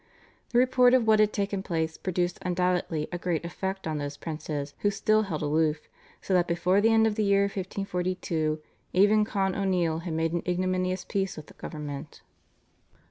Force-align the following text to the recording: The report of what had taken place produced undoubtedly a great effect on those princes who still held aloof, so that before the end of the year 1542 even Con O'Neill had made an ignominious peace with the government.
The 0.49 0.57
report 0.57 0.95
of 0.95 1.05
what 1.05 1.19
had 1.19 1.31
taken 1.31 1.61
place 1.61 1.95
produced 1.95 2.39
undoubtedly 2.41 3.07
a 3.11 3.19
great 3.19 3.45
effect 3.45 3.85
on 3.87 3.99
those 3.99 4.17
princes 4.17 4.73
who 4.79 4.89
still 4.89 5.21
held 5.21 5.43
aloof, 5.43 5.81
so 6.23 6.33
that 6.33 6.47
before 6.47 6.81
the 6.81 6.89
end 6.91 7.05
of 7.05 7.13
the 7.13 7.23
year 7.23 7.43
1542 7.43 8.59
even 8.93 9.23
Con 9.25 9.53
O'Neill 9.53 9.99
had 9.99 10.15
made 10.15 10.33
an 10.33 10.41
ignominious 10.47 11.05
peace 11.05 11.37
with 11.37 11.45
the 11.45 11.53
government. 11.53 12.23